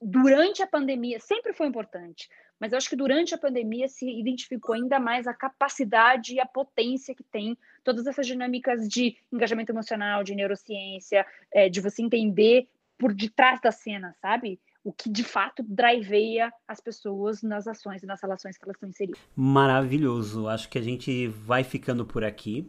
[0.00, 2.28] durante a pandemia sempre foi importante,
[2.60, 6.46] mas eu acho que durante a pandemia se identificou ainda mais a capacidade e a
[6.46, 12.68] potência que tem todas essas dinâmicas de engajamento emocional, de neurociência, é, de você entender
[12.96, 14.60] por detrás da cena, sabe?
[14.88, 18.88] O que de fato driveia as pessoas nas ações e nas relações que elas estão
[18.88, 19.20] inseridas.
[19.36, 20.48] Maravilhoso.
[20.48, 22.66] Acho que a gente vai ficando por aqui.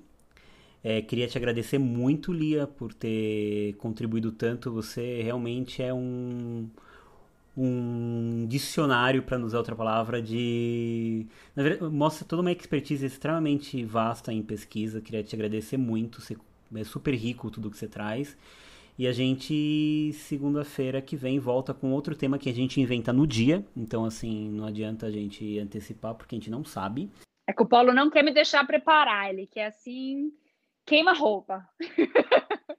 [0.84, 4.70] É, queria te agradecer muito, Lia, por ter contribuído tanto.
[4.74, 6.70] Você realmente é um,
[7.56, 11.26] um dicionário, para não usar outra palavra, de.
[11.56, 15.00] Verdade, mostra toda uma expertise extremamente vasta em pesquisa.
[15.00, 16.20] Queria te agradecer muito.
[16.20, 16.36] Você
[16.76, 18.36] é super rico tudo que você traz.
[19.00, 23.26] E a gente, segunda-feira que vem, volta com outro tema que a gente inventa no
[23.26, 23.66] dia.
[23.74, 27.10] Então, assim, não adianta a gente antecipar, porque a gente não sabe.
[27.48, 30.34] É que o Paulo não quer me deixar preparar, ele quer assim,
[30.86, 31.66] queima roupa.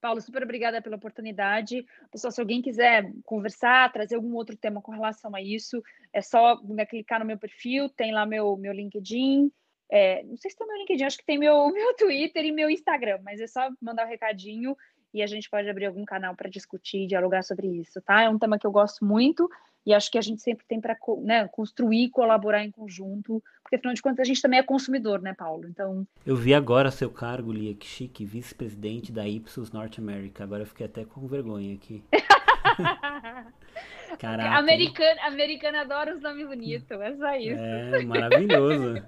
[0.00, 1.84] Paulo, super obrigada pela oportunidade.
[2.10, 5.82] Pessoal, se alguém quiser conversar, trazer algum outro tema com relação a isso,
[6.12, 9.52] é só né, clicar no meu perfil, tem lá meu, meu LinkedIn.
[9.90, 12.70] É, não sei se tem meu LinkedIn, acho que tem meu, meu Twitter e meu
[12.70, 14.76] Instagram, mas é só mandar o um recadinho
[15.12, 18.22] e a gente pode abrir algum canal para discutir, dialogar sobre isso, tá?
[18.22, 19.48] É um tema que eu gosto muito
[19.84, 23.94] e acho que a gente sempre tem para né, construir, colaborar em conjunto, porque afinal
[23.94, 25.66] de contas a gente também é consumidor, né, Paulo?
[25.68, 26.06] Então.
[26.26, 30.44] Eu vi agora seu cargo, Lia, que chique, vice-presidente da Ipsos North America.
[30.44, 32.02] Agora eu fiquei até com vergonha aqui.
[34.18, 34.58] Caraca.
[34.58, 37.62] Americana, americana adora os nomes bonitos, é só isso.
[37.62, 39.02] É, maravilhoso.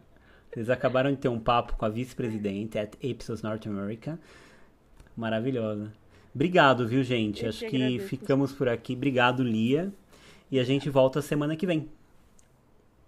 [0.55, 4.18] Eles acabaram de ter um papo com a vice-presidente at Ipsos North America.
[5.16, 5.93] Maravilhosa.
[6.35, 7.43] Obrigado, viu, gente?
[7.43, 8.95] Eu Acho que, que ficamos por aqui.
[8.95, 9.93] Obrigado, Lia.
[10.53, 11.88] E a gente volta semana que vem.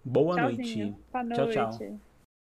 [0.02, 0.86] Boa Tchauzinho.
[0.86, 0.98] noite.
[1.12, 1.78] Boa Tchau, noite.
[1.78, 2.00] tchau.